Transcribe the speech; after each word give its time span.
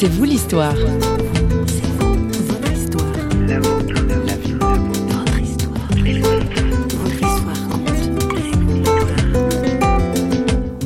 C'est 0.00 0.06
vous 0.06 0.22
l'histoire. 0.22 0.76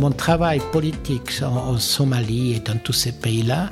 Mon 0.00 0.10
travail 0.12 0.62
politique 0.72 1.42
en, 1.42 1.76
Somalie 1.76 2.54
et 2.54 2.60
dans 2.60 2.78
tous 2.78 2.94
ces 2.94 3.12
pays-là 3.12 3.68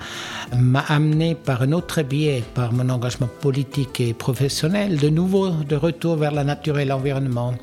m'a 0.59 0.81
amené 0.81 1.35
par 1.35 1.63
un 1.63 1.73
autre 1.73 2.03
biais, 2.03 2.45
par 2.53 2.75
mon 2.75 2.91
engagement 2.91 3.29
politique 3.41 3.99
et 4.01 4.13
professionnel, 4.13 4.99
de 4.99 5.09
nouveau 5.09 5.49
de 5.49 5.75
retour 5.75 6.17
vers 6.17 6.33
la 6.33 6.45
nature 6.45 6.79
et 6.79 6.85
l'environnement. 6.85 7.55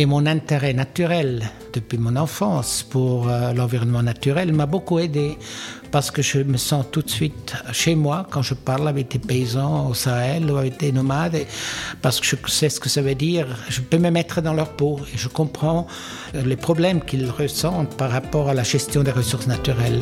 Et 0.00 0.06
mon 0.06 0.26
intérêt 0.26 0.74
naturel 0.74 1.42
depuis 1.72 1.98
mon 1.98 2.14
enfance 2.14 2.86
pour 2.88 3.28
euh, 3.28 3.52
l'environnement 3.52 4.00
naturel 4.00 4.52
m'a 4.52 4.66
beaucoup 4.66 5.00
aidé 5.00 5.36
parce 5.90 6.12
que 6.12 6.22
je 6.22 6.38
me 6.38 6.56
sens 6.56 6.86
tout 6.92 7.02
de 7.02 7.10
suite 7.10 7.54
chez 7.72 7.96
moi 7.96 8.24
quand 8.30 8.42
je 8.42 8.54
parle 8.54 8.86
avec 8.86 9.10
des 9.10 9.18
paysans 9.18 9.88
au 9.88 9.94
Sahel 9.94 10.48
ou 10.52 10.56
avec 10.56 10.78
des 10.78 10.92
nomades 10.92 11.44
parce 12.00 12.20
que 12.20 12.26
je 12.26 12.36
sais 12.46 12.68
ce 12.68 12.78
que 12.78 12.88
ça 12.88 13.02
veut 13.02 13.16
dire. 13.16 13.48
Je 13.70 13.80
peux 13.80 13.98
me 13.98 14.10
mettre 14.10 14.40
dans 14.40 14.54
leur 14.54 14.76
peau 14.76 15.00
et 15.12 15.18
je 15.18 15.26
comprends 15.26 15.88
euh, 16.36 16.42
les 16.44 16.56
problèmes 16.56 17.00
qu'ils 17.00 17.28
ressentent 17.28 17.96
par 17.96 18.12
rapport 18.12 18.48
à 18.48 18.54
la 18.54 18.62
gestion 18.62 19.02
des 19.02 19.10
ressources 19.10 19.48
naturelles. 19.48 20.00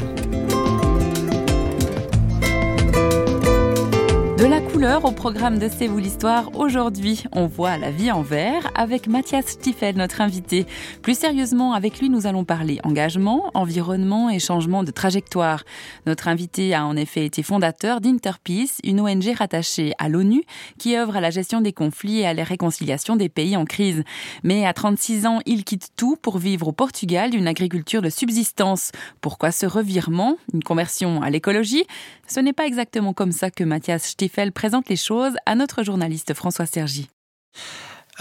Au 4.86 5.10
programme 5.10 5.58
de 5.58 5.68
C'est 5.68 5.88
vous 5.88 5.98
l'histoire. 5.98 6.54
Aujourd'hui, 6.54 7.24
on 7.32 7.46
voit 7.46 7.76
la 7.76 7.90
vie 7.90 8.12
en 8.12 8.22
vert 8.22 8.70
avec 8.76 9.08
Mathias 9.08 9.46
Stiefel, 9.46 9.96
notre 9.96 10.20
invité. 10.20 10.64
Plus 11.02 11.18
sérieusement, 11.18 11.72
avec 11.72 11.98
lui, 11.98 12.08
nous 12.08 12.28
allons 12.28 12.44
parler 12.44 12.78
engagement, 12.84 13.50
environnement 13.54 14.30
et 14.30 14.38
changement 14.38 14.84
de 14.84 14.92
trajectoire. 14.92 15.64
Notre 16.06 16.28
invité 16.28 16.72
a 16.72 16.86
en 16.86 16.96
effet 16.96 17.26
été 17.26 17.42
fondateur 17.42 18.00
d'Interpeace, 18.00 18.78
une 18.84 19.00
ONG 19.00 19.34
rattachée 19.36 19.92
à 19.98 20.08
l'ONU 20.08 20.44
qui 20.78 20.96
œuvre 20.96 21.16
à 21.16 21.20
la 21.20 21.30
gestion 21.30 21.60
des 21.60 21.72
conflits 21.72 22.20
et 22.20 22.26
à 22.26 22.32
la 22.32 22.44
réconciliation 22.44 23.16
des 23.16 23.28
pays 23.28 23.56
en 23.56 23.64
crise. 23.64 24.04
Mais 24.44 24.64
à 24.66 24.72
36 24.72 25.26
ans, 25.26 25.40
il 25.46 25.64
quitte 25.64 25.88
tout 25.96 26.16
pour 26.16 26.38
vivre 26.38 26.68
au 26.68 26.72
Portugal 26.72 27.30
d'une 27.30 27.48
agriculture 27.48 28.02
de 28.02 28.10
subsistance. 28.10 28.92
Pourquoi 29.20 29.50
ce 29.50 29.66
revirement? 29.66 30.36
Une 30.54 30.62
conversion 30.62 31.22
à 31.22 31.30
l'écologie? 31.30 31.84
Ce 32.28 32.40
n'est 32.40 32.52
pas 32.52 32.66
exactement 32.66 33.12
comme 33.12 33.32
ça 33.32 33.50
que 33.50 33.64
Mathias 33.64 34.04
Stiefel 34.04 34.52
présente 34.52 34.75
les 34.88 34.96
choses 34.96 35.34
à 35.46 35.54
notre 35.54 35.82
journaliste 35.82 36.34
François 36.34 36.66
Sergi. 36.66 37.08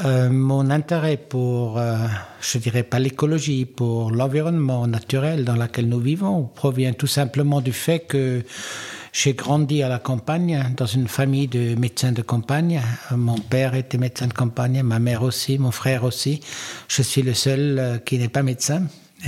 Euh, 0.03 0.29
mon 0.29 0.71
intérêt 0.71 1.15
pour, 1.15 1.77
euh, 1.77 1.95
je 2.41 2.57
dirais 2.57 2.83
pas 2.83 2.99
l'écologie, 2.99 3.65
pour 3.65 4.11
l'environnement 4.11 4.87
naturel 4.87 5.45
dans 5.45 5.55
lequel 5.55 5.87
nous 5.87 5.99
vivons 5.99 6.43
provient 6.43 6.91
tout 6.91 7.07
simplement 7.07 7.61
du 7.61 7.71
fait 7.71 7.99
que 7.99 8.43
j'ai 9.13 9.33
grandi 9.33 9.81
à 9.81 9.87
la 9.87 9.99
campagne, 9.99 10.73
dans 10.75 10.85
une 10.85 11.07
famille 11.07 11.47
de 11.47 11.75
médecins 11.75 12.11
de 12.11 12.21
campagne. 12.21 12.81
Mon 13.11 13.37
père 13.37 13.73
était 13.73 13.97
médecin 13.97 14.27
de 14.27 14.33
campagne, 14.33 14.83
ma 14.83 14.99
mère 14.99 15.23
aussi, 15.23 15.57
mon 15.57 15.71
frère 15.71 16.03
aussi. 16.03 16.41
Je 16.89 17.01
suis 17.01 17.21
le 17.21 17.33
seul 17.33 17.79
euh, 17.79 17.97
qui 17.97 18.17
n'est 18.17 18.27
pas 18.27 18.43
médecin. 18.43 18.83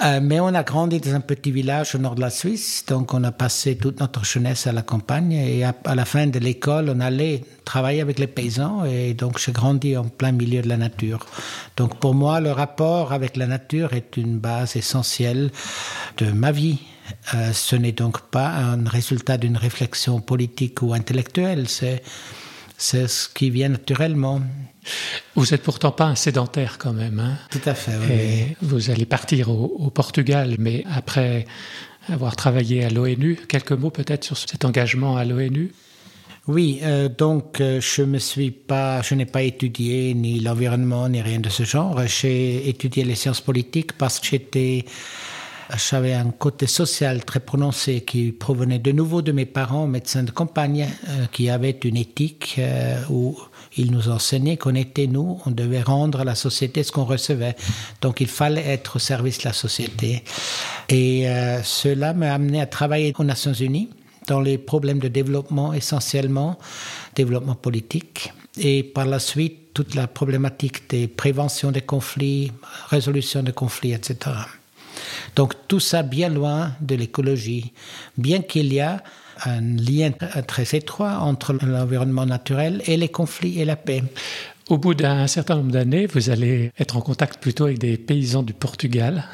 Euh, 0.00 0.20
mais 0.22 0.38
on 0.38 0.54
a 0.54 0.62
grandi 0.62 1.00
dans 1.00 1.14
un 1.14 1.20
petit 1.20 1.50
village 1.50 1.96
au 1.96 1.98
nord 1.98 2.14
de 2.14 2.20
la 2.20 2.30
Suisse, 2.30 2.84
donc 2.86 3.14
on 3.14 3.24
a 3.24 3.32
passé 3.32 3.76
toute 3.76 3.98
notre 3.98 4.24
jeunesse 4.24 4.68
à 4.68 4.72
la 4.72 4.82
campagne 4.82 5.32
et 5.32 5.64
à, 5.64 5.74
la 5.96 6.04
fin 6.04 6.28
de 6.28 6.38
l'école, 6.38 6.92
on 6.94 7.00
allait 7.00 7.42
travailler 7.64 8.00
avec 8.00 8.20
les 8.20 8.28
paysans 8.28 8.84
et 8.84 9.14
donc 9.14 9.40
j'ai 9.40 9.50
grandi 9.50 9.96
en 9.96 10.04
plein 10.04 10.30
milieu 10.30 10.62
de 10.62 10.68
la 10.68 10.76
nature. 10.76 11.26
Donc 11.76 11.98
pour 11.98 12.14
moi, 12.14 12.38
le 12.38 12.52
rapport 12.52 13.12
avec 13.12 13.36
la 13.36 13.48
nature 13.48 13.92
est 13.92 14.16
une 14.16 14.38
base 14.38 14.76
essentielle 14.76 15.50
de 16.18 16.30
ma 16.30 16.52
vie. 16.52 16.78
Euh, 17.34 17.52
ce 17.52 17.74
n'est 17.74 17.92
donc 17.92 18.20
pas 18.30 18.50
un 18.50 18.88
résultat 18.88 19.36
d'une 19.36 19.56
réflexion 19.56 20.20
politique 20.20 20.80
ou 20.80 20.94
intellectuelle, 20.94 21.68
c'est 21.68 22.02
c'est 22.78 23.08
ce 23.08 23.28
qui 23.28 23.50
vient 23.50 23.68
naturellement. 23.68 24.40
Vous 25.34 25.46
n'êtes 25.46 25.62
pourtant 25.62 25.90
pas 25.90 26.04
un 26.04 26.14
sédentaire 26.14 26.78
quand 26.78 26.92
même. 26.92 27.18
Hein 27.18 27.36
Tout 27.50 27.60
à 27.66 27.74
fait. 27.74 27.92
Oui. 28.08 28.56
vous 28.62 28.90
allez 28.90 29.04
partir 29.04 29.50
au, 29.50 29.90
Portugal, 29.90 30.54
mais 30.58 30.84
après 30.90 31.44
avoir 32.08 32.36
travaillé 32.36 32.84
à 32.84 32.88
l'ONU, 32.88 33.36
quelques 33.48 33.72
mots 33.72 33.90
peut-être 33.90 34.24
sur 34.24 34.38
cet 34.38 34.64
engagement 34.64 35.16
à 35.16 35.24
l'ONU? 35.24 35.72
Oui, 36.46 36.78
euh, 36.82 37.10
donc 37.10 37.60
euh, 37.60 37.80
je 37.80 38.02
me 38.02 38.18
suis 38.18 38.52
pas, 38.52 39.02
je 39.02 39.14
n'ai 39.14 39.26
pas 39.26 39.42
étudié 39.42 40.14
ni 40.14 40.40
l'environnement 40.40 41.08
ni 41.08 41.20
rien 41.20 41.40
de 41.40 41.50
ce 41.50 41.64
genre. 41.64 42.00
J'ai 42.06 42.68
étudié 42.70 43.04
les 43.04 43.16
sciences 43.16 43.42
politiques 43.42 43.92
parce 43.92 44.20
que 44.20 44.28
j'étais 44.28 44.86
j'avais 45.76 46.14
un 46.14 46.30
côté 46.30 46.66
social 46.66 47.24
très 47.24 47.40
prononcé 47.40 48.00
qui 48.00 48.32
provenait 48.32 48.78
de 48.78 48.92
nouveau 48.92 49.20
de 49.20 49.32
mes 49.32 49.44
parents, 49.44 49.86
médecins 49.86 50.22
de 50.22 50.30
campagne, 50.30 50.88
euh, 51.08 51.26
qui 51.32 51.50
avaient 51.50 51.78
une 51.84 51.96
éthique 51.96 52.56
euh, 52.58 53.00
où 53.10 53.38
ils 53.76 53.92
nous 53.92 54.08
enseignaient 54.08 54.56
qu'on 54.56 54.74
était 54.74 55.06
nous, 55.06 55.40
on 55.44 55.50
devait 55.50 55.82
rendre 55.82 56.20
à 56.20 56.24
la 56.24 56.34
société 56.34 56.82
ce 56.82 56.92
qu'on 56.92 57.04
recevait. 57.04 57.54
Donc 58.00 58.20
il 58.20 58.28
fallait 58.28 58.66
être 58.66 58.96
au 58.96 58.98
service 58.98 59.38
de 59.38 59.44
la 59.44 59.52
société. 59.52 60.24
Et 60.88 61.28
euh, 61.28 61.62
cela 61.62 62.14
m'a 62.14 62.32
amené 62.32 62.60
à 62.60 62.66
travailler 62.66 63.12
aux 63.18 63.24
Nations 63.24 63.52
Unies 63.52 63.90
dans 64.26 64.40
les 64.40 64.58
problèmes 64.58 64.98
de 64.98 65.08
développement 65.08 65.72
essentiellement, 65.72 66.58
développement 67.14 67.54
politique, 67.54 68.32
et 68.58 68.82
par 68.82 69.06
la 69.06 69.18
suite 69.18 69.74
toute 69.74 69.94
la 69.94 70.06
problématique 70.06 70.90
des 70.90 71.08
préventions 71.08 71.70
des 71.70 71.82
conflits, 71.82 72.52
résolution 72.88 73.42
des 73.42 73.52
conflits, 73.52 73.92
etc. 73.92 74.32
Donc 75.36 75.54
tout 75.68 75.80
ça 75.80 76.02
bien 76.02 76.28
loin 76.28 76.72
de 76.80 76.94
l'écologie, 76.94 77.72
bien 78.16 78.42
qu'il 78.42 78.72
y 78.72 78.80
a 78.80 79.02
un 79.44 79.60
lien 79.60 80.10
très 80.46 80.76
étroit 80.76 81.18
entre 81.18 81.52
l'environnement 81.52 82.26
naturel 82.26 82.82
et 82.86 82.96
les 82.96 83.08
conflits 83.08 83.60
et 83.60 83.64
la 83.64 83.76
paix. 83.76 84.02
Au 84.68 84.76
bout 84.76 84.94
d'un 84.94 85.26
certain 85.28 85.56
nombre 85.56 85.70
d'années, 85.70 86.06
vous 86.06 86.28
allez 86.28 86.72
être 86.78 86.96
en 86.96 87.00
contact 87.00 87.40
plutôt 87.40 87.64
avec 87.64 87.78
des 87.78 87.96
paysans 87.96 88.42
du 88.42 88.52
Portugal. 88.52 89.24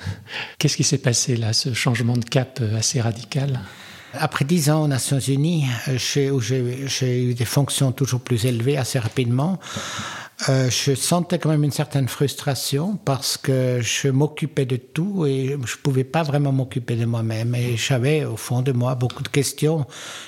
Qu'est-ce 0.59 0.77
qui 0.77 0.85
s'est 0.85 0.99
passé 0.99 1.37
là, 1.37 1.53
ce 1.53 1.73
changement 1.73 2.17
de 2.17 2.25
cap 2.25 2.61
assez 2.77 3.01
radical? 3.01 3.61
Après 4.13 4.45
dix 4.45 4.71
ans 4.71 4.85
aux 4.85 4.89
Nations 4.89 5.19
Unies, 5.19 5.65
où 6.31 6.41
j'ai 6.41 7.25
eu 7.25 7.35
des 7.35 7.45
fonctions 7.45 7.91
toujours 7.91 8.21
plus 8.21 8.47
élevées 8.47 8.77
assez 8.77 9.01
rapidement, 9.01 9.59
euh, 10.49 10.69
je 10.69 10.95
sentais 10.95 11.39
quand 11.39 11.49
même 11.49 11.63
une 11.63 11.71
certaine 11.71 12.09
frustration 12.09 12.97
parce 13.05 13.37
que 13.37 13.79
je 13.81 14.09
m'occupais 14.09 14.67
de 14.67 14.77
tout 14.77 15.27
et 15.27 15.57
je 15.65 15.77
pouvais 15.77 16.05
pas 16.05 16.23
vraiment 16.25 16.53
m'occuper 16.53 16.97
de 16.97 17.05
moi-même. 17.05 17.55
Et 17.55 17.77
j'avais 17.77 18.25
au 18.25 18.37
fond 18.37 18.61
de 18.61 18.73
moi 18.73 18.95
beaucoup 18.97 19.23
de 19.23 19.29
questions 19.29 19.87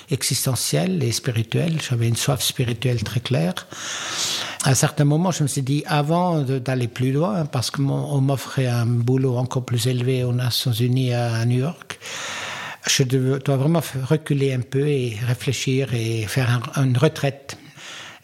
existentielles 0.09 1.03
et 1.03 1.11
spirituelles. 1.11 1.79
J'avais 1.87 2.07
une 2.07 2.15
soif 2.15 2.41
spirituelle 2.41 3.03
très 3.03 3.19
claire. 3.19 3.67
À 4.63 4.71
un 4.71 4.75
certain 4.75 5.03
moment, 5.03 5.31
je 5.31 5.43
me 5.43 5.47
suis 5.47 5.61
dit, 5.61 5.83
avant 5.85 6.39
d'aller 6.41 6.87
plus 6.87 7.11
loin, 7.11 7.45
parce 7.45 7.69
qu'on 7.69 8.21
m'offrait 8.21 8.67
un 8.67 8.85
boulot 8.85 9.35
encore 9.35 9.65
plus 9.65 9.87
élevé 9.87 10.23
aux 10.23 10.33
Nations 10.33 10.71
Unies 10.71 11.13
à 11.13 11.45
New 11.45 11.59
York, 11.59 11.99
je 12.87 13.03
dois 13.03 13.57
vraiment 13.57 13.81
reculer 14.05 14.53
un 14.53 14.61
peu 14.61 14.87
et 14.87 15.17
réfléchir 15.25 15.93
et 15.93 16.23
faire 16.23 16.61
une 16.77 16.97
retraite 16.97 17.57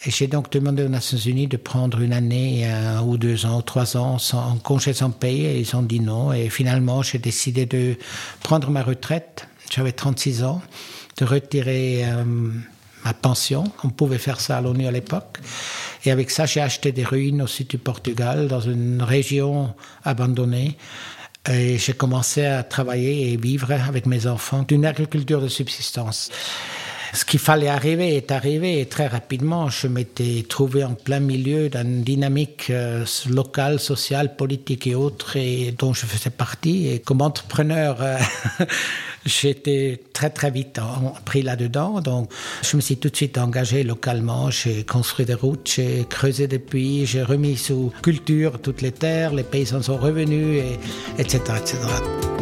j'ai 0.06 0.28
donc 0.28 0.52
demandé 0.52 0.84
aux 0.84 0.90
Nations 0.90 1.18
Unies 1.18 1.48
de 1.48 1.58
prendre 1.58 2.02
une 2.02 2.14
année 2.14 2.64
euh, 2.66 3.00
ou 3.00 3.18
deux 3.18 3.46
ans 3.46 3.60
ou 3.60 3.62
trois 3.62 3.96
ans 3.96 4.18
sans 4.18 4.58
congé 4.58 4.94
sans 4.94 5.12
paye 5.12 5.46
et 5.46 5.60
ils 5.60 5.76
ont 5.76 5.82
dit 5.82 6.00
non. 6.02 6.34
Et 6.34 6.50
finalement, 6.50 7.02
j'ai 7.02 7.20
décidé 7.20 7.66
de 7.66 7.96
prendre 8.42 8.70
ma 8.70 8.84
retraite. 8.84 9.48
J'avais 9.72 9.94
36 9.94 10.44
ans, 10.44 10.62
de 11.18 11.26
retirer 11.26 12.04
euh, 12.06 12.24
ma 13.06 13.14
pension. 13.14 13.64
On 13.84 13.90
pouvait 13.90 14.18
faire 14.18 14.42
ça 14.42 14.58
à 14.58 14.62
l'ONU 14.62 14.88
à 14.88 14.92
l'époque. 14.92 15.40
Et 16.06 16.12
avec 16.12 16.32
ça, 16.32 16.46
j'ai 16.46 16.60
acheté 16.60 16.92
des 16.92 17.06
ruines 17.06 17.42
au 17.42 17.48
sud 17.48 17.68
du 17.68 17.78
Portugal, 17.78 18.50
dans 18.50 18.60
une 18.60 19.02
région 19.02 19.74
abandonnée. 20.04 20.78
Et 21.50 21.78
j'ai 21.78 21.94
commencé 21.94 22.46
à 22.46 22.64
travailler 22.64 23.32
et 23.32 23.38
vivre 23.38 23.72
avec 23.72 24.06
mes 24.06 24.28
enfants 24.28 24.64
d'une 24.64 24.86
agriculture 24.86 25.42
de 25.42 25.48
subsistance 25.48 26.30
ce 27.14 27.26
qu'il 27.26 27.40
fallait 27.40 27.68
arriver 27.68 28.16
est 28.16 28.32
arrivé 28.32 28.80
et 28.80 28.88
très 28.88 29.06
rapidement, 29.06 29.70
je 29.70 29.88
m'étais 29.88 30.44
trouvé 30.50 30.84
en 30.84 30.96
plein 30.96 31.20
milieu 31.20 31.70
d'une 31.70 32.02
dynamique 32.02 32.68
euh, 32.72 33.06
locale, 33.30 33.80
sociale, 33.80 34.36
politique 34.36 34.88
et 34.88 34.96
autres 34.96 35.38
et 35.38 35.76
dont 35.78 35.94
je 35.94 36.08
faisais 36.08 36.32
partie. 36.32 36.88
Et 36.88 37.00
comme 37.00 37.22
entrepreneur, 37.22 37.98
euh, 38.02 38.18
j'étais 39.26 40.02
très 40.12 40.32
très 40.32 40.50
vite 40.50 40.80
pris 41.24 41.44
là-dedans. 41.44 42.02
Donc 42.02 42.32
je 42.64 42.76
me 42.76 42.82
suis 42.82 42.98
tout 42.98 43.10
de 43.10 43.16
suite 43.16 43.38
engagé 43.38 43.84
localement. 43.84 44.50
J'ai 44.50 44.84
construit 44.84 45.28
des 45.28 45.36
routes, 45.36 45.72
j'ai 45.76 46.06
creusé 46.10 46.48
des 46.48 46.60
puits, 46.60 47.06
j'ai 47.06 47.22
remis 47.22 47.58
sous 47.58 47.94
culture 48.02 48.60
toutes 48.60 48.82
les 48.82 48.92
terres, 48.92 49.36
les 49.36 49.44
paysans 49.44 49.84
sont 49.84 49.98
revenus, 49.98 50.64
et, 50.64 50.80
etc. 51.22 51.42
etc. 51.60 52.33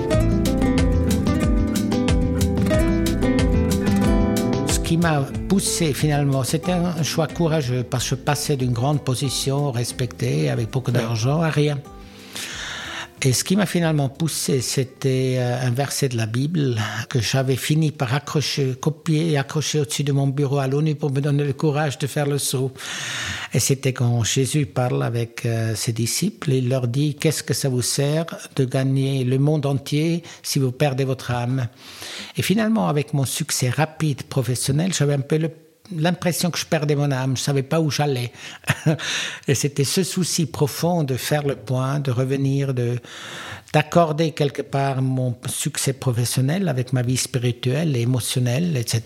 qui 4.91 4.97
m'a 4.97 5.21
poussé 5.47 5.93
finalement, 5.93 6.43
c'était 6.43 6.73
un 6.73 7.01
choix 7.01 7.25
courageux 7.25 7.81
parce 7.81 8.03
que 8.03 8.09
je 8.09 8.15
passais 8.15 8.57
d'une 8.57 8.73
grande 8.73 9.01
position 9.01 9.71
respectée 9.71 10.49
avec 10.49 10.69
beaucoup 10.69 10.91
d'argent 10.91 11.41
à 11.41 11.49
rien. 11.49 11.77
Et 13.23 13.33
ce 13.33 13.43
qui 13.43 13.55
m'a 13.55 13.67
finalement 13.67 14.09
poussé, 14.09 14.61
c'était 14.61 15.35
euh, 15.37 15.67
un 15.67 15.69
verset 15.69 16.09
de 16.09 16.17
la 16.17 16.25
Bible 16.25 16.81
que 17.07 17.19
j'avais 17.19 17.55
fini 17.55 17.91
par 17.91 18.15
accrocher, 18.15 18.73
copier 18.73 19.29
et 19.31 19.37
accrocher 19.37 19.79
au-dessus 19.79 20.03
de 20.03 20.11
mon 20.11 20.25
bureau 20.25 20.57
à 20.57 20.67
l'ONU 20.67 20.95
pour 20.95 21.11
me 21.11 21.21
donner 21.21 21.43
le 21.43 21.53
courage 21.53 21.99
de 21.99 22.07
faire 22.07 22.25
le 22.25 22.39
saut. 22.39 22.71
Et 23.53 23.59
c'était 23.59 23.93
quand 23.93 24.23
Jésus 24.23 24.65
parle 24.65 25.03
avec 25.03 25.45
euh, 25.45 25.75
ses 25.75 25.93
disciples, 25.93 26.51
il 26.51 26.67
leur 26.67 26.87
dit, 26.87 27.13
qu'est-ce 27.13 27.43
que 27.43 27.53
ça 27.53 27.69
vous 27.69 27.83
sert 27.83 28.25
de 28.55 28.65
gagner 28.65 29.23
le 29.23 29.37
monde 29.37 29.67
entier 29.67 30.23
si 30.41 30.57
vous 30.57 30.71
perdez 30.71 31.03
votre 31.03 31.29
âme? 31.29 31.67
Et 32.37 32.41
finalement, 32.41 32.87
avec 32.87 33.13
mon 33.13 33.25
succès 33.25 33.69
rapide 33.69 34.23
professionnel, 34.23 34.93
j'avais 34.95 35.13
un 35.13 35.19
peu 35.19 35.37
le 35.37 35.51
l'impression 35.95 36.51
que 36.51 36.59
je 36.59 36.65
perdais 36.65 36.95
mon 36.95 37.11
âme, 37.11 37.37
je 37.37 37.41
savais 37.41 37.63
pas 37.63 37.79
où 37.79 37.89
j'allais. 37.89 38.31
et 39.47 39.55
c'était 39.55 39.83
ce 39.83 40.03
souci 40.03 40.45
profond 40.45 41.03
de 41.03 41.15
faire 41.15 41.45
le 41.45 41.55
point, 41.55 41.99
de 41.99 42.11
revenir, 42.11 42.73
de 42.73 42.99
d'accorder 43.73 44.31
quelque 44.31 44.61
part 44.61 45.01
mon 45.01 45.37
succès 45.45 45.93
professionnel 45.93 46.67
avec 46.67 46.91
ma 46.91 47.03
vie 47.03 47.15
spirituelle 47.15 47.95
et 47.95 48.01
émotionnelle, 48.01 48.75
etc., 48.75 49.01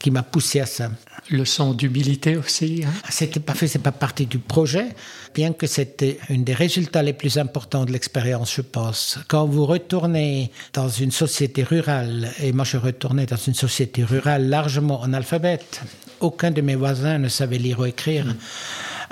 qui 0.00 0.10
m'a 0.10 0.22
poussé 0.22 0.60
à 0.60 0.66
ça. 0.66 0.90
Le 1.30 1.44
son 1.44 1.74
d'humilité 1.74 2.36
aussi. 2.36 2.82
Hein 2.84 2.90
c'était 3.10 3.38
pas 3.38 3.54
fait, 3.54 3.68
c'est 3.68 3.78
pas 3.78 3.92
partie 3.92 4.26
du 4.26 4.38
projet, 4.38 4.86
bien 5.34 5.52
que 5.52 5.66
c'était 5.66 6.18
un 6.30 6.38
des 6.38 6.54
résultats 6.54 7.02
les 7.02 7.12
plus 7.12 7.38
importants 7.38 7.84
de 7.84 7.92
l'expérience, 7.92 8.54
je 8.56 8.62
pense. 8.62 9.18
Quand 9.28 9.46
vous 9.46 9.66
retournez 9.66 10.50
dans 10.72 10.88
une 10.88 11.12
société 11.12 11.62
rurale, 11.62 12.30
et 12.42 12.52
moi 12.52 12.64
je 12.64 12.78
retournais 12.78 13.26
dans 13.26 13.36
une 13.36 13.54
société 13.54 14.02
rurale 14.02 14.48
largement 14.48 15.02
analphabète, 15.02 15.82
aucun 16.20 16.50
de 16.50 16.62
mes 16.62 16.74
voisins 16.74 17.18
ne 17.18 17.28
savait 17.28 17.58
lire 17.58 17.80
ou 17.80 17.84
écrire. 17.84 18.26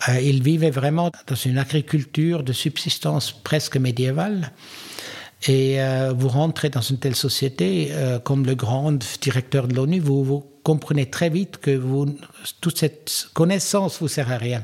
Euh, 0.09 0.21
ils 0.21 0.43
vivaient 0.43 0.71
vraiment 0.71 1.11
dans 1.27 1.35
une 1.35 1.59
agriculture 1.59 2.43
de 2.43 2.53
subsistance 2.53 3.33
presque 3.33 3.77
médiévale. 3.77 4.53
Et 5.47 5.81
euh, 5.81 6.13
vous 6.17 6.29
rentrez 6.29 6.69
dans 6.69 6.81
une 6.81 6.99
telle 6.99 7.15
société, 7.15 7.89
euh, 7.93 8.19
comme 8.19 8.45
le 8.45 8.55
grand 8.55 8.93
directeur 9.21 9.69
de 9.69 9.75
l'ONU, 9.75 10.01
vous, 10.01 10.25
vous 10.25 10.45
comprenez 10.69 11.07
très 11.07 11.31
vite 11.31 11.57
que 11.57 11.71
vous, 11.71 12.05
toute 12.61 12.77
cette 12.77 13.29
connaissance 13.33 14.01
vous 14.01 14.09
sert 14.09 14.31
à 14.31 14.37
rien 14.37 14.63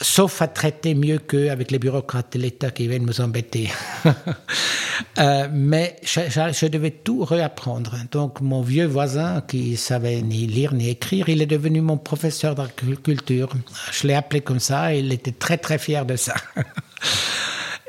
sauf 0.00 0.42
à 0.42 0.48
traiter 0.48 0.96
mieux 0.96 1.18
qu'avec 1.18 1.70
les 1.70 1.78
bureaucrates 1.78 2.32
de 2.32 2.42
l'État 2.42 2.72
qui 2.72 2.88
viennent 2.88 3.06
nous 3.06 3.20
embêter. 3.20 3.70
euh, 5.18 5.46
mais 5.52 5.94
je, 6.02 6.22
je, 6.28 6.66
devais 6.66 6.90
tout 6.90 7.24
réapprendre. 7.24 7.94
Donc 8.10 8.40
mon 8.40 8.62
vieux 8.62 8.86
voisin 8.86 9.42
qui 9.46 9.76
savait 9.76 10.20
ni 10.20 10.48
lire 10.48 10.74
ni 10.74 10.88
écrire, 10.88 11.28
il 11.28 11.40
est 11.40 11.46
devenu 11.46 11.80
mon 11.80 11.98
professeur 11.98 12.56
d'agriculture. 12.56 13.50
Je 13.92 14.08
l'ai 14.08 14.14
appelé 14.14 14.40
comme 14.40 14.58
ça 14.58 14.92
et 14.92 14.98
il 14.98 15.12
était 15.12 15.30
très 15.30 15.58
très 15.58 15.78
fier 15.78 16.04
de 16.04 16.16
ça. 16.16 16.34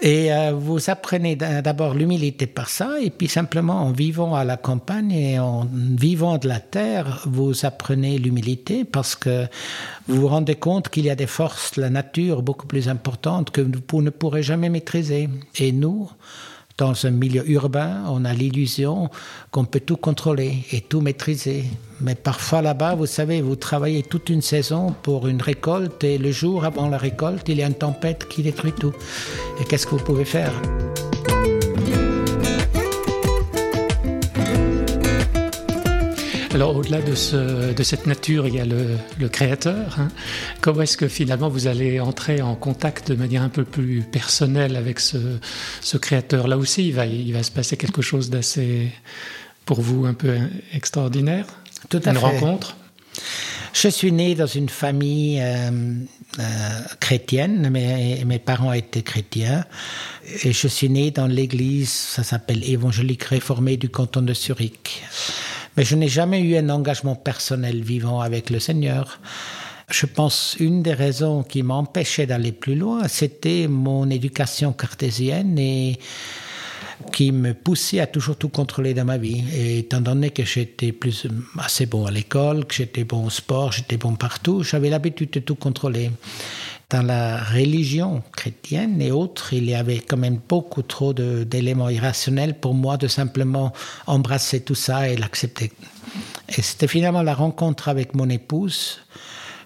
Et 0.06 0.34
euh, 0.34 0.52
vous 0.52 0.90
apprenez 0.90 1.38
d'abord 1.38 1.94
l'humilité 1.94 2.46
par 2.46 2.68
ça, 2.68 3.00
et 3.02 3.10
puis 3.10 3.30
simplement 3.30 3.84
en 3.84 3.94
vivant 3.94 4.36
à 4.36 4.44
la 4.44 4.58
campagne 4.58 5.14
et 5.14 5.40
en 5.40 5.66
vivant 5.72 6.38
de 6.38 6.50
la 6.50 6.60
terre, 6.60 7.22
vous 7.26 7.66
apprenez 7.66 8.18
l'humilité 8.18 8.84
parce 8.84 9.16
que 9.16 9.46
vous 10.10 10.20
vous 10.20 10.28
rendez 10.28 10.56
compte 10.56 10.90
qu'il 10.90 11.06
y 11.06 11.10
a 11.10 11.16
des 11.16 11.26
forces 11.26 11.76
de 11.76 11.82
la 11.82 11.90
nature 11.90 12.42
beaucoup 12.42 12.68
plus 12.68 12.90
importantes 12.90 13.52
que 13.52 13.62
vous 13.62 14.02
ne 14.02 14.10
pourrez 14.10 14.44
jamais 14.44 14.68
maîtriser. 14.68 15.30
Et 15.58 15.72
nous, 15.72 16.12
dans 16.78 17.06
un 17.06 17.12
milieu 17.12 17.48
urbain, 17.50 18.04
on 18.08 18.26
a 18.26 18.34
l'illusion 18.34 19.10
qu'on 19.52 19.66
peut 19.66 19.80
tout 19.80 19.98
contrôler 19.98 20.66
et 20.72 20.82
tout 20.82 21.02
maîtriser. 21.02 21.66
Mais 22.02 22.16
parfois 22.16 22.62
là-bas, 22.62 22.96
vous 22.96 23.06
savez, 23.06 23.42
vous 23.42 23.56
travaillez 23.56 24.04
toute 24.04 24.30
une 24.30 24.42
saison 24.42 24.96
pour 25.04 25.28
une 25.28 25.42
récolte 25.42 26.04
et 26.04 26.18
le 26.18 26.32
jour 26.32 26.66
avant 26.66 26.90
la 26.90 26.98
récolte, 26.98 27.48
il 27.50 27.58
y 27.58 27.64
a 27.64 27.68
une 27.68 27.76
tempête 27.76 28.28
qui 28.28 28.42
détruit 28.42 28.74
tout. 28.74 28.94
Et 29.62 29.66
qu'est-ce 29.66 29.86
que 29.86 29.92
vous 29.92 30.04
pouvez 30.04 30.26
faire? 30.26 30.54
Alors 36.54 36.76
au-delà 36.76 37.02
de, 37.02 37.16
ce, 37.16 37.74
de, 37.74 37.84
cette 37.84 38.06
nature, 38.06 38.48
il 38.48 38.54
y 38.54 38.60
a 38.60 38.66
le, 38.66 38.98
le 39.20 39.28
créateur. 39.28 39.96
Hein. 40.00 40.10
Comment 40.62 40.84
est-ce 40.84 40.98
que 40.98 41.08
finalement 41.08 41.50
vous 41.50 41.66
allez 41.66 42.00
entrer 42.00 42.44
en 42.44 42.54
contact 42.54 43.12
de 43.12 43.16
manière 43.16 43.42
un 43.42 43.50
peu 43.50 43.64
plus 43.64 44.02
personnelle 44.02 44.76
avec 44.76 45.00
ce, 45.00 45.18
ce 45.82 45.98
créateur? 45.98 46.48
Là 46.48 46.58
aussi, 46.60 46.88
il 46.90 46.94
va, 46.94 47.08
il 47.08 47.34
va 47.34 47.42
se 47.42 47.50
passer 47.50 47.76
quelque 47.76 48.04
chose 48.04 48.30
d'assez, 48.30 48.92
pour 49.66 49.82
vous, 49.82 50.06
un 50.06 50.14
peu 50.14 50.38
extraordinaire? 50.74 51.48
Tout 51.90 52.02
à 52.06 52.12
Une 52.12 52.18
fait. 52.18 52.22
rencontre? 52.22 52.78
Je 53.74 53.88
suis 53.88 54.12
né 54.12 54.36
dans 54.36 54.46
une 54.46 54.70
famille 54.70 55.42
euh, 55.42 55.72
euh, 56.38 56.44
chrétienne, 57.00 57.68
mes, 57.72 58.24
mes 58.26 58.40
parents 58.40 58.74
étaient 58.74 59.02
chrétiens, 59.02 59.66
et 60.44 60.54
je 60.54 60.68
suis 60.68 60.90
né 60.90 61.10
dans 61.10 61.26
l'église, 61.26 61.90
ça 61.90 62.22
s'appelle 62.22 62.64
évangélique 62.64 63.24
réformée 63.24 63.78
du 63.78 63.90
canton 63.90 64.22
de 64.22 64.36
Zurich. 64.36 65.02
Mais 65.76 65.84
je 65.84 65.96
n'ai 65.96 66.08
jamais 66.08 66.42
eu 66.42 66.56
un 66.56 66.70
engagement 66.70 67.16
personnel 67.16 67.82
vivant 67.82 68.22
avec 68.22 68.50
le 68.50 68.60
Seigneur. 68.60 69.20
Je 69.90 70.06
pense 70.06 70.56
une 70.60 70.82
des 70.84 70.94
raisons 70.94 71.44
qui 71.44 71.64
m'empêchait 71.64 72.26
d'aller 72.26 72.52
plus 72.52 72.76
loin, 72.76 73.08
c'était 73.08 73.68
mon 73.68 74.10
éducation 74.10 74.72
cartésienne 74.72 75.58
et 75.60 76.00
qui 77.12 77.32
me 77.32 77.54
poussait 77.54 78.00
à 78.00 78.08
toujours 78.08 78.38
tout 78.38 78.50
contrôler 78.50 78.94
dans 78.94 79.06
ma 79.06 79.18
vie. 79.18 79.44
Et 79.54 79.80
étant 79.80 80.00
donné 80.00 80.30
que 80.30 80.46
j'étais 80.46 80.92
plus 80.92 81.28
assez 81.60 81.86
bon 81.86 82.06
à 82.06 82.12
l'école, 82.12 82.66
que 82.66 82.74
j'étais 82.74 83.04
bon 83.04 83.26
au 83.26 83.30
sport, 83.30 83.72
j'étais 83.72 83.98
bon 83.98 84.16
partout, 84.16 84.64
j'avais 84.64 84.90
l'habitude 84.90 85.32
de 85.32 85.40
tout 85.40 85.56
contrôler. 85.56 86.12
Dans 86.90 87.02
la 87.02 87.44
religion 87.44 88.22
chrétienne 88.36 89.02
et 89.02 89.12
autres, 89.12 89.54
il 89.54 89.66
y 89.66 89.74
avait 89.74 90.00
quand 90.00 90.18
même 90.18 90.40
beaucoup 90.48 90.84
trop 90.84 91.14
d'éléments 91.14 91.90
irrationnels 91.90 92.60
pour 92.60 92.74
moi 92.74 92.98
de 92.98 93.08
simplement 93.08 93.74
embrasser 94.06 94.62
tout 94.62 94.76
ça 94.76 95.10
et 95.10 95.18
l'accepter. 95.18 95.72
Et 96.50 96.62
c'était 96.62 96.88
finalement 96.88 97.24
la 97.24 97.34
rencontre 97.34 97.90
avec 97.90 98.14
mon 98.14 98.30
épouse 98.30 99.00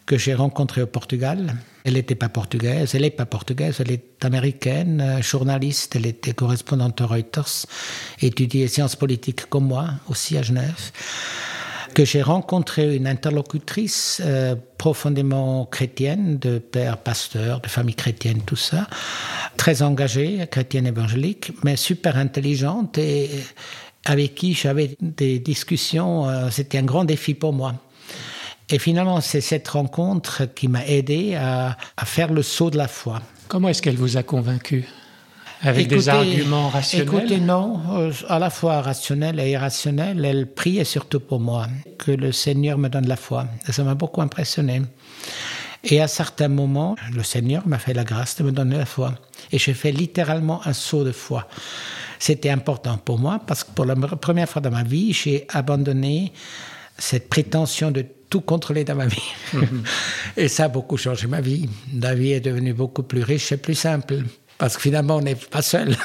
que 0.05 0.17
j'ai 0.17 0.33
rencontrée 0.33 0.81
au 0.81 0.87
Portugal. 0.87 1.55
Elle 1.83 1.93
n'était 1.93 2.15
pas 2.15 2.29
portugaise, 2.29 2.95
elle 2.95 3.01
n'est 3.01 3.09
pas 3.09 3.25
portugaise, 3.25 3.77
elle 3.79 3.91
est 3.91 4.23
américaine, 4.23 5.19
journaliste, 5.21 5.95
elle 5.97 6.05
était 6.05 6.33
correspondante 6.33 7.01
Reuters, 7.01 7.65
étudiait 8.21 8.67
sciences 8.67 8.95
politiques 8.95 9.49
comme 9.49 9.67
moi, 9.67 9.89
aussi 10.07 10.37
à 10.37 10.43
Genève 10.43 10.91
que 11.97 12.05
j'ai 12.05 12.21
rencontré 12.21 12.95
une 12.95 13.07
interlocutrice 13.07 14.21
euh, 14.23 14.53
profondément 14.77 15.65
chrétienne, 15.65 16.37
de 16.37 16.59
père 16.59 16.99
pasteur, 16.99 17.59
de 17.59 17.67
famille 17.67 17.95
chrétienne, 17.95 18.43
tout 18.45 18.55
ça, 18.55 18.85
très 19.57 19.81
engagée, 19.81 20.45
chrétienne 20.45 20.85
évangélique, 20.85 21.53
mais 21.63 21.75
super 21.75 22.17
intelligente 22.17 22.99
et 22.99 23.31
avec 24.05 24.35
qui 24.35 24.53
j'avais 24.53 24.95
des 25.01 25.39
discussions. 25.39 26.29
Euh, 26.29 26.49
C'était 26.51 26.77
un 26.77 26.83
grand 26.83 27.03
défi 27.03 27.33
pour 27.33 27.51
moi. 27.51 27.73
Et 28.69 28.77
finalement, 28.77 29.19
c'est 29.19 29.41
cette 29.41 29.67
rencontre 29.67 30.45
qui 30.53 30.67
m'a 30.67 30.85
aidé 30.85 31.33
à, 31.33 31.77
à, 31.97 32.05
faire 32.05 32.31
le 32.31 32.43
saut 32.43 32.69
de 32.69 32.77
la 32.77 32.87
foi. 32.87 33.23
Comment 33.47 33.69
est-ce 33.69 33.81
qu'elle 33.81 33.97
vous 33.97 34.17
a 34.17 34.21
convaincu 34.21 34.87
avec 35.61 35.87
écoutez, 35.87 35.95
des 35.95 36.09
arguments 36.09 36.69
rationnels 36.69 37.07
Écoutez, 37.07 37.39
non, 37.39 37.81
euh, 37.91 38.11
à 38.29 38.39
la 38.39 38.49
fois 38.49 38.81
rationnel 38.81 39.39
et 39.39 39.51
irrationnel, 39.51 40.23
elle 40.23 40.47
priait 40.47 40.83
surtout 40.83 41.19
pour 41.19 41.39
moi, 41.39 41.67
que 41.97 42.11
le 42.11 42.31
Seigneur 42.31 42.77
me 42.77 42.89
donne 42.89 43.07
la 43.07 43.15
foi. 43.15 43.47
Et 43.67 43.71
ça 43.71 43.83
m'a 43.83 43.95
beaucoup 43.95 44.21
impressionné. 44.21 44.81
Et 45.83 46.01
à 46.01 46.07
certains 46.07 46.47
moments, 46.47 46.95
le 47.13 47.23
Seigneur 47.23 47.67
m'a 47.67 47.79
fait 47.79 47.93
la 47.93 48.03
grâce 48.03 48.35
de 48.37 48.43
me 48.43 48.51
donner 48.51 48.77
la 48.77 48.85
foi. 48.85 49.15
Et 49.51 49.57
j'ai 49.57 49.73
fait 49.73 49.91
littéralement 49.91 50.65
un 50.65 50.73
saut 50.73 51.03
de 51.03 51.11
foi. 51.11 51.47
C'était 52.19 52.49
important 52.49 52.97
pour 52.97 53.19
moi 53.19 53.39
parce 53.45 53.63
que 53.63 53.71
pour 53.71 53.85
la 53.85 53.95
première 53.95 54.49
fois 54.49 54.61
dans 54.61 54.71
ma 54.71 54.83
vie, 54.83 55.13
j'ai 55.13 55.45
abandonné 55.49 56.33
cette 56.97 57.29
prétention 57.29 57.91
de 57.91 58.05
tout 58.29 58.41
contrôler 58.41 58.83
dans 58.83 58.95
ma 58.95 59.05
vie. 59.05 59.21
Et 60.37 60.47
ça 60.47 60.65
a 60.65 60.67
beaucoup 60.67 60.97
changé 60.97 61.27
ma 61.27 61.41
vie. 61.41 61.69
La 61.93 62.15
vie 62.15 62.31
est 62.31 62.41
devenue 62.41 62.73
beaucoup 62.73 63.03
plus 63.03 63.23
riche 63.23 63.51
et 63.51 63.57
plus 63.57 63.75
simple. 63.75 64.23
Parce 64.57 64.75
que 64.75 64.81
finalement, 64.81 65.17
on 65.17 65.21
n'est 65.21 65.35
pas 65.35 65.61
seul. 65.61 65.95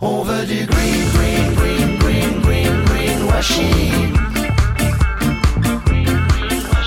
On 0.00 0.22
veut 0.22 0.46
du 0.46 0.64
green, 0.64 1.10
green, 1.12 1.54
green, 1.54 1.98
green, 1.98 2.40
green, 2.40 2.84
green 2.84 3.22
washing. 3.24 4.14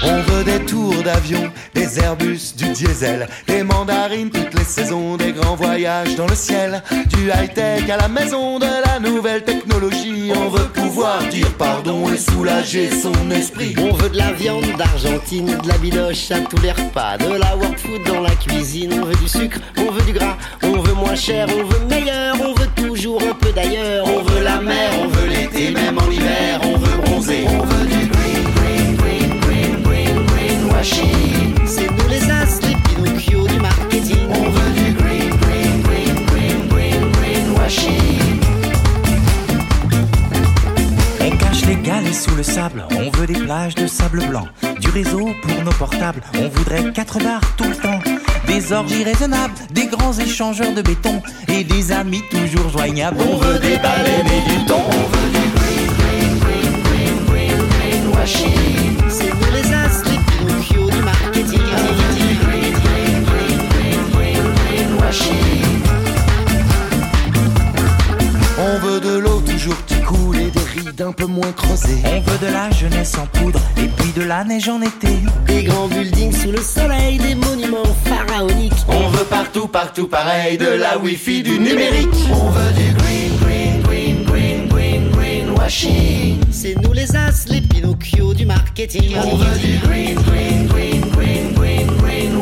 On 0.04 0.22
veut 0.22 0.44
des 0.44 0.66
tours 0.66 1.04
d'avion, 1.04 1.52
des 1.74 2.00
Airbus, 2.00 2.54
du 2.56 2.70
diesel, 2.70 3.28
des 3.48 3.64
mandarines 3.64 4.30
toutes 4.30 4.54
les 4.54 4.64
saisons, 4.64 5.18
des 5.18 5.32
grands 5.32 5.56
voyages 5.56 6.16
dans 6.16 6.28
le 6.28 6.36
ciel, 6.36 6.84
du 7.10 7.30
high-tech 7.30 7.90
à 7.90 7.98
la 7.98 8.08
maison 8.08 8.60
de 8.60 8.68
la 8.86 9.00
nouvelle 9.00 9.44
technologie. 9.44 10.32
On 10.36 10.50
veut 10.50 10.68
pouvoir 10.68 11.20
dire 11.30 11.52
pardon 11.58 12.12
et 12.12 12.18
soulager 12.18 12.90
son 12.90 13.32
esprit. 13.32 13.76
On 13.78 13.94
veut 13.94 14.10
de 14.10 14.18
la 14.18 14.32
viande 14.34 14.66
d'Argentine, 14.78 15.58
de 15.58 15.68
la 15.68 15.78
biloche 15.78 16.32
à 16.32 16.40
tous 16.40 16.62
les 16.62 16.72
repas, 16.72 17.18
de 17.18 17.36
la 17.36 17.56
world 17.56 17.78
food 17.78 18.04
dans 18.06 18.22
la 18.22 18.36
cuisine. 18.36 18.94
On 18.94 19.06
veut 19.06 19.16
du 19.16 19.28
sucre, 19.28 19.60
on 19.78 19.92
veut 19.92 20.04
du 20.04 20.14
gras, 20.14 20.38
on 20.64 20.80
veut 20.82 20.94
moins 20.94 21.16
cher, 21.16 21.48
on 21.50 21.64
veut 21.64 21.86
meilleur, 21.90 22.36
on 22.40 22.54
veut 22.54 22.70
toujours 22.76 23.22
un 23.22 23.34
peu 23.34 23.52
d'ailleurs. 23.52 24.06
On 24.08 24.22
veut 24.24 24.44
la 24.44 24.62
mer, 24.62 24.92
on 25.02 25.08
veut 25.08 25.28
l'été, 25.28 25.72
même 25.72 25.98
en 25.98 26.10
hiver, 26.10 26.60
on 26.64 26.78
veut 26.78 26.98
bronzer. 27.04 27.46
On 27.50 27.64
veut 27.64 27.86
du 27.88 28.03
de 43.54 43.86
sable 43.86 44.26
blanc. 44.26 44.48
Du 44.80 44.90
réseau 44.90 45.30
pour 45.44 45.64
nos 45.64 45.72
portables, 45.74 46.22
on 46.34 46.50
voudrait 46.50 46.92
quatre 46.92 47.20
bars 47.20 47.42
tout 47.56 47.66
le 47.66 47.76
temps. 47.76 48.00
Des 48.48 48.74
orgies 48.74 49.04
raisonnables, 49.04 49.54
des 49.70 49.86
grands 49.86 50.14
échangeurs 50.14 50.74
de 50.74 50.82
béton 50.82 51.22
et 51.48 51.64
des 51.64 51.92
amis 51.92 52.24
toujours 52.32 52.70
joignables. 52.70 53.18
On 53.20 53.38
veut 53.38 53.60
des 53.60 53.78
baleines 53.78 54.26
et 54.26 54.50
du 54.50 54.58
du 54.66 55.43
peu 71.26 71.32
moins 71.32 71.52
creusées. 71.52 72.02
On 72.06 72.20
veut 72.20 72.38
de 72.40 72.52
la 72.52 72.70
jeunesse 72.72 73.16
en 73.18 73.26
poudre 73.28 73.60
et 73.78 73.88
puis 73.88 74.12
de 74.12 74.24
la 74.24 74.44
neige 74.44 74.68
en 74.68 74.82
été. 74.82 75.20
Des 75.48 75.64
grands 75.64 75.88
buildings 75.88 76.34
sous 76.34 76.52
le 76.52 76.62
soleil, 76.62 77.18
des 77.18 77.36
monuments 77.36 77.84
pharaoniques. 78.06 78.74
On 78.88 79.10
veut 79.10 79.26
partout, 79.26 79.68
partout 79.68 80.08
pareil, 80.08 80.58
de 80.58 80.68
la 80.68 80.98
wifi, 80.98 81.44
du 81.44 81.60
numérique. 81.60 82.10
On 82.32 82.50
veut 82.50 82.74
du 82.74 82.94
green, 82.94 83.38
green, 83.42 83.82
green, 83.84 84.24
green, 84.26 84.68
green, 84.68 85.12
green 85.12 85.50
washing. 85.58 86.40
C'est 86.52 86.76
nous 86.82 86.94
les 86.94 87.16
as, 87.16 87.46
les 87.48 87.62
Pinocchio 87.62 88.34
du 88.34 88.46
marketing. 88.46 89.16
On 89.18 89.36
veut 89.36 89.60
du 89.60 89.78
green, 89.78 90.16
green, 90.16 90.68
green, 90.68 91.02
green, 91.12 91.54
green, 91.54 91.88
green 91.98 92.40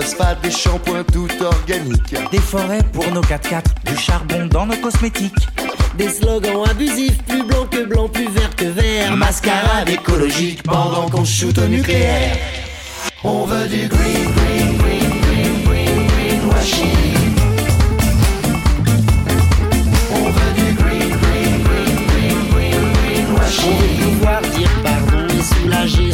phosphate, 0.00 0.40
des 0.42 0.50
shampoings 0.50 1.04
tout 1.12 1.28
organiques. 1.42 2.14
Des 2.30 2.38
forêts 2.38 2.82
pour 2.92 3.10
nos 3.10 3.20
4x4, 3.20 3.64
du 3.84 3.96
charbon 3.96 4.46
dans 4.46 4.66
nos 4.66 4.76
cosmétiques. 4.76 5.48
Des 5.96 6.08
slogans 6.08 6.64
abusifs, 6.70 7.18
plus 7.24 7.42
blanc 7.42 7.66
que 7.70 7.84
blanc, 7.84 8.08
plus 8.08 8.28
vert 8.28 8.54
que 8.54 8.66
vert. 8.66 9.16
Mascarade 9.16 9.88
écologique 9.88 10.62
pendant 10.62 11.08
qu'on 11.08 11.24
shoot 11.24 11.56
au 11.58 11.66
nucléaire. 11.66 12.36
On 13.24 13.44
veut 13.44 13.66
du 13.66 13.88
green, 13.88 14.24
green, 14.36 14.78
green, 14.78 15.10
green, 15.22 15.64
green, 15.64 16.06
green 16.06 16.48
washing. 16.48 17.34
On 20.12 20.30
veut 20.30 20.52
du 20.54 20.74
green, 20.74 21.08
green, 21.08 21.62
green, 21.64 21.96
green, 22.06 22.50
green, 22.52 22.92
green 22.92 23.26
On 23.30 23.40
washing. 23.40 23.78
veut 23.78 24.04
pouvoir 24.04 24.40
dire 24.42 24.70
pardon 24.84 25.26
et 25.36 25.42
soulager 25.42 26.12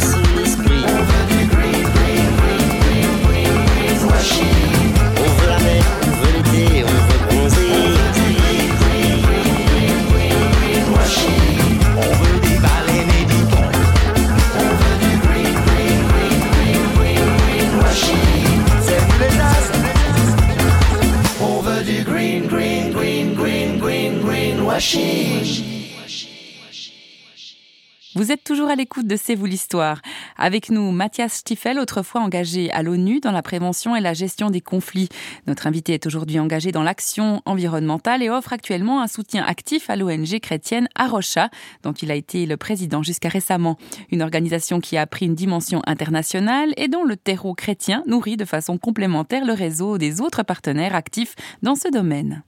à 28.75 28.77
l'écoute 28.77 29.07
de 29.07 29.15
C'est 29.15 29.35
vous 29.35 29.45
l'histoire. 29.45 30.01
Avec 30.37 30.69
nous, 30.69 30.91
Mathias 30.91 31.35
Stiefel, 31.35 31.79
autrefois 31.79 32.19
engagé 32.19 32.69
à 32.71 32.83
l'ONU 32.83 33.21
dans 33.21 33.31
la 33.31 33.41
prévention 33.41 33.95
et 33.95 34.01
la 34.01 34.13
gestion 34.13 34.49
des 34.49 34.59
conflits. 34.59 35.07
Notre 35.47 35.65
invité 35.65 35.93
est 35.93 36.05
aujourd'hui 36.05 36.39
engagé 36.41 36.73
dans 36.73 36.83
l'action 36.83 37.41
environnementale 37.45 38.21
et 38.21 38.29
offre 38.29 38.51
actuellement 38.51 39.01
un 39.01 39.07
soutien 39.07 39.45
actif 39.45 39.89
à 39.89 39.95
l'ONG 39.95 40.41
chrétienne 40.41 40.89
Arocha, 40.93 41.49
dont 41.83 41.93
il 41.93 42.11
a 42.11 42.15
été 42.15 42.45
le 42.45 42.57
président 42.57 43.01
jusqu'à 43.01 43.29
récemment. 43.29 43.77
Une 44.11 44.21
organisation 44.21 44.81
qui 44.81 44.97
a 44.97 45.07
pris 45.07 45.27
une 45.27 45.35
dimension 45.35 45.81
internationale 45.87 46.73
et 46.75 46.89
dont 46.89 47.05
le 47.05 47.15
terreau 47.15 47.53
chrétien 47.53 48.03
nourrit 48.07 48.35
de 48.35 48.43
façon 48.43 48.77
complémentaire 48.77 49.45
le 49.45 49.53
réseau 49.53 49.97
des 49.97 50.19
autres 50.19 50.43
partenaires 50.43 50.95
actifs 50.95 51.35
dans 51.63 51.75
ce 51.75 51.89
domaine. 51.89 52.43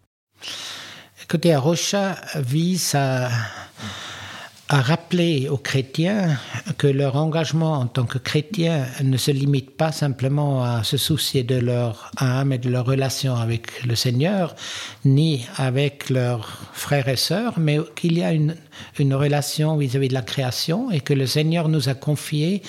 Écoutez, 1.24 1.55
Rocha 1.55 2.17
vise 2.36 2.96
à, 2.96 3.29
à 4.70 4.82
rappeler 4.82 5.48
aux 5.48 5.58
chrétiens 5.58 6.38
que 6.78 6.88
leur 6.88 7.16
engagement 7.16 7.74
en 7.76 7.88
tant 7.88 8.06
que 8.06 8.18
chrétiens 8.18 8.86
ne 9.02 9.16
se 9.16 9.32
limite 9.32 9.72
pas 9.72 9.94
simplement 9.94 10.64
à 10.64 10.84
se 10.84 10.98
soucier 10.98 11.44
de 11.44 11.56
leur 11.56 12.12
âme 12.18 12.52
et 12.52 12.58
de 12.58 12.70
leur 12.70 12.86
relation 12.86 13.36
avec 13.36 13.86
le 13.86 13.96
Seigneur, 13.96 14.56
ni 15.06 15.46
avec 15.56 16.10
leurs 16.10 16.48
frères 16.74 17.08
et 17.08 17.16
sœurs, 17.16 17.60
mais 17.60 17.80
qu'il 17.96 18.18
y 18.18 18.24
a 18.24 18.34
une, 18.34 18.58
une 19.00 19.14
relation 19.14 19.78
vis-à-vis 19.78 20.10
de 20.10 20.14
la 20.14 20.22
création 20.22 20.92
et 20.92 21.00
que 21.00 21.14
le 21.14 21.28
Seigneur 21.28 21.70
nous 21.70 21.88
a 21.88 21.94
confié 21.94 22.62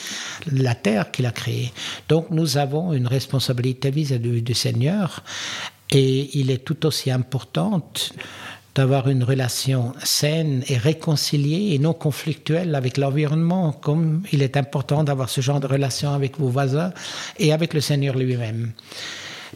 la 0.53 0.77
terre 0.77 1.11
qu'il 1.11 1.27
a 1.27 1.33
créée. 1.33 1.73
Donc 2.09 2.31
nous 2.31 2.59
avons 2.59 2.93
une 2.93 3.09
responsabilité 3.09 3.91
vis-à-vis 3.91 4.43
du 4.43 4.55
Seigneur 4.55 5.25
et 5.91 6.39
il 6.39 6.51
est 6.51 6.65
tout 6.65 6.87
aussi 6.87 7.11
important 7.11 7.83
d'avoir 8.79 9.09
une 9.09 9.25
relation 9.25 9.93
saine 10.05 10.63
et 10.69 10.77
réconciliée 10.77 11.75
et 11.75 11.81
non 11.81 11.95
conflictuelle 11.95 12.77
avec 12.77 12.97
l'environnement, 12.97 13.73
comme 13.73 14.23
il 14.31 14.41
est 14.41 14.57
important 14.57 15.03
d'avoir 15.03 15.29
ce 15.31 15.41
genre 15.41 15.59
de 15.59 15.67
relation 15.67 16.15
avec 16.15 16.39
vos 16.39 16.47
voisins 16.47 16.93
et 17.41 17.53
avec 17.53 17.75
le 17.75 17.81
Seigneur 17.81 18.15
lui-même. 18.17 18.71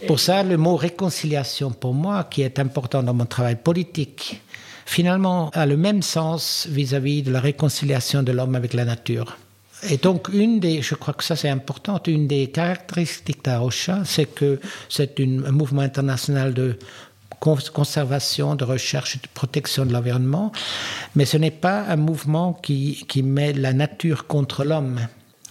Pour 0.08 0.18
ça, 0.18 0.42
le 0.42 0.56
mot 0.56 0.74
réconciliation, 0.74 1.70
pour 1.70 1.94
moi, 1.94 2.24
qui 2.24 2.42
est 2.42 2.58
important 2.58 3.04
dans 3.04 3.14
mon 3.14 3.26
travail 3.26 3.54
politique, 3.54 4.42
finalement 4.86 5.50
a 5.50 5.66
le 5.66 5.76
même 5.76 6.02
sens 6.02 6.66
vis-à-vis 6.68 7.22
de 7.22 7.30
la 7.30 7.38
réconciliation 7.38 8.24
de 8.24 8.32
l'homme 8.32 8.56
avec 8.56 8.74
la 8.74 8.84
nature. 8.84 9.36
Et 9.88 9.98
donc, 9.98 10.30
une 10.32 10.58
des, 10.58 10.82
je 10.82 10.96
crois 10.96 11.14
que 11.14 11.22
ça 11.22 11.36
c'est 11.36 11.48
important, 11.48 12.00
une 12.08 12.26
des 12.26 12.48
caractéristiques 12.48 13.44
d'Arocha, 13.44 14.02
c'est 14.04 14.26
que 14.26 14.58
c'est 14.88 15.20
un 15.20 15.52
mouvement 15.52 15.82
international 15.82 16.54
de 16.54 16.76
conservation, 17.42 18.54
de 18.54 18.64
recherche 18.64 19.16
et 19.16 19.18
de 19.18 19.28
protection 19.34 19.84
de 19.84 19.92
l'environnement, 19.92 20.52
mais 21.16 21.24
ce 21.24 21.36
n'est 21.36 21.50
pas 21.50 21.82
un 21.88 21.96
mouvement 21.96 22.52
qui, 22.52 23.04
qui 23.08 23.22
met 23.22 23.52
la 23.52 23.72
nature 23.72 24.26
contre 24.26 24.64
l'homme. 24.64 25.00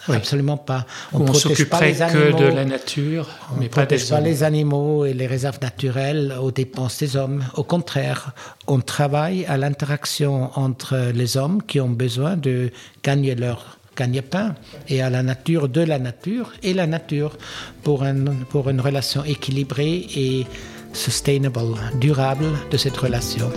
Oui. 0.07 0.15
Absolument 0.15 0.57
pas. 0.57 0.87
On, 1.13 1.21
on 1.21 1.25
protège 1.25 1.65
pas 1.65 1.79
que 1.79 2.35
de 2.35 2.45
la 2.45 2.65
nature, 2.65 3.29
On 3.51 3.57
mais 3.57 3.65
ne 3.65 3.69
pas 3.69 3.85
des 3.85 3.99
pas 3.99 4.19
les 4.19 4.41
animaux 4.41 5.05
et 5.05 5.13
les 5.13 5.27
réserves 5.27 5.59
naturelles 5.61 6.33
aux 6.41 6.49
dépenses 6.49 6.97
des 6.97 7.15
hommes. 7.15 7.43
Au 7.53 7.63
contraire, 7.63 8.31
on 8.65 8.79
travaille 8.79 9.45
à 9.45 9.57
l'interaction 9.57 10.49
entre 10.55 11.11
les 11.13 11.37
hommes 11.37 11.61
qui 11.61 11.79
ont 11.79 11.89
besoin 11.89 12.35
de 12.35 12.71
gagner 13.03 13.35
leur 13.35 13.77
gagne-pain 13.95 14.55
et 14.87 15.03
à 15.03 15.09
la 15.09 15.21
nature 15.21 15.69
de 15.69 15.81
la 15.81 15.99
nature 15.99 16.53
et 16.63 16.73
la 16.73 16.87
nature 16.87 17.37
pour, 17.83 18.03
un, 18.03 18.15
pour 18.49 18.69
une 18.69 18.81
relation 18.81 19.23
équilibrée 19.23 20.07
et 20.15 20.47
sustainable, 20.93 21.77
durable 21.99 22.45
de 22.69 22.77
cette 22.77 22.97
relation. 22.97 23.49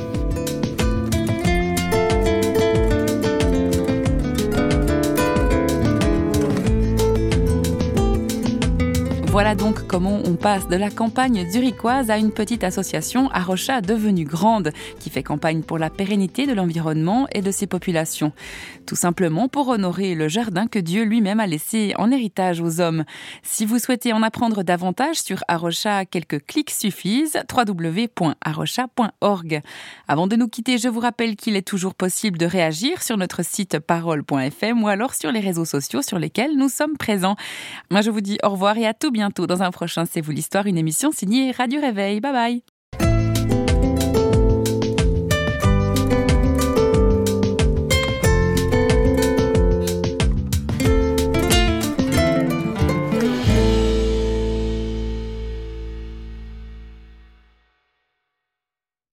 Voilà 9.34 9.54
donc 9.56 9.88
comment 9.88 10.20
on 10.24 10.36
passe 10.36 10.68
de 10.68 10.76
la 10.76 10.90
campagne 10.90 11.50
zurichoise 11.50 12.08
à 12.08 12.18
une 12.18 12.30
petite 12.30 12.62
association 12.62 13.28
à 13.32 13.42
Rocha 13.42 13.80
devenue 13.80 14.24
grande, 14.24 14.70
qui 15.00 15.10
fait 15.10 15.24
campagne 15.24 15.64
pour 15.64 15.76
la 15.76 15.90
pérennité 15.90 16.46
de 16.46 16.52
l'environnement 16.52 17.26
et 17.32 17.42
de 17.42 17.50
ses 17.50 17.66
populations. 17.66 18.30
Tout 18.86 18.94
simplement 18.94 19.48
pour 19.48 19.66
honorer 19.66 20.14
le 20.14 20.28
jardin 20.28 20.68
que 20.68 20.78
Dieu 20.78 21.02
lui-même 21.02 21.40
a 21.40 21.48
laissé 21.48 21.94
en 21.98 22.12
héritage 22.12 22.60
aux 22.60 22.80
hommes. 22.80 23.02
Si 23.42 23.66
vous 23.66 23.80
souhaitez 23.80 24.12
en 24.12 24.22
apprendre 24.22 24.62
davantage 24.62 25.16
sur 25.16 25.42
Arocha, 25.48 26.04
quelques 26.04 26.46
clics 26.46 26.70
suffisent, 26.70 27.42
www.arocha.org. 27.52 29.62
Avant 30.06 30.28
de 30.28 30.36
nous 30.36 30.46
quitter, 30.46 30.78
je 30.78 30.86
vous 30.86 31.00
rappelle 31.00 31.34
qu'il 31.34 31.56
est 31.56 31.66
toujours 31.66 31.96
possible 31.96 32.38
de 32.38 32.46
réagir 32.46 33.02
sur 33.02 33.16
notre 33.16 33.44
site 33.44 33.80
parole.fm 33.80 34.84
ou 34.84 34.86
alors 34.86 35.14
sur 35.14 35.32
les 35.32 35.40
réseaux 35.40 35.64
sociaux 35.64 36.02
sur 36.02 36.20
lesquels 36.20 36.56
nous 36.56 36.68
sommes 36.68 36.96
présents. 36.96 37.34
Moi, 37.90 38.00
je 38.00 38.12
vous 38.12 38.20
dis 38.20 38.38
au 38.44 38.50
revoir 38.50 38.78
et 38.78 38.86
à 38.86 38.94
tout 38.94 39.10
bientôt 39.24 39.46
dans 39.46 39.62
un 39.62 39.70
prochain 39.70 40.04
C'est 40.04 40.20
vous 40.20 40.32
l'histoire, 40.32 40.66
une 40.66 40.76
émission 40.76 41.10
signée 41.10 41.50
Radio 41.50 41.80
Réveil. 41.80 42.20
Bye 42.20 42.32
bye. 42.32 42.73